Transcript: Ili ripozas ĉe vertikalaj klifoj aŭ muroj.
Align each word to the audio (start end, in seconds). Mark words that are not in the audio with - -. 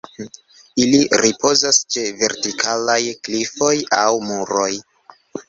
Ili 0.85 1.01
ripozas 1.23 1.79
ĉe 1.97 2.05
vertikalaj 2.23 2.97
klifoj 3.29 3.71
aŭ 4.01 4.09
muroj. 4.33 4.73